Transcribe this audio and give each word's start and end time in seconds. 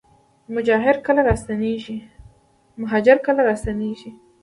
مهاجر 0.53 0.95
کله 3.25 3.41
راستنیږي؟ 3.51 4.09